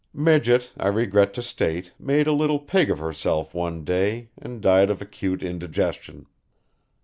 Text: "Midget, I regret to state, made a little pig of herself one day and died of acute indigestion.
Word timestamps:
"Midget, 0.15 0.71
I 0.79 0.87
regret 0.87 1.31
to 1.35 1.43
state, 1.43 1.91
made 1.99 2.25
a 2.25 2.31
little 2.31 2.57
pig 2.57 2.89
of 2.89 2.97
herself 2.97 3.53
one 3.53 3.83
day 3.83 4.29
and 4.35 4.59
died 4.59 4.89
of 4.89 4.99
acute 4.99 5.43
indigestion. 5.43 6.25